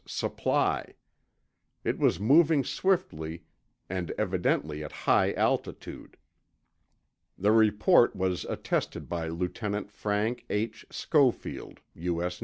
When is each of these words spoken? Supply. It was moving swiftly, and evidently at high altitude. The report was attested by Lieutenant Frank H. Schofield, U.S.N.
Supply. 0.07 0.95
It 1.83 1.99
was 1.99 2.19
moving 2.19 2.63
swiftly, 2.63 3.43
and 3.87 4.09
evidently 4.17 4.83
at 4.83 4.91
high 5.05 5.31
altitude. 5.33 6.17
The 7.37 7.51
report 7.51 8.15
was 8.15 8.43
attested 8.45 9.07
by 9.07 9.27
Lieutenant 9.27 9.91
Frank 9.91 10.43
H. 10.49 10.87
Schofield, 10.89 11.81
U.S.N. 11.93 12.39